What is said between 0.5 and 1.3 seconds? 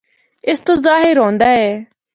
تو ظاہر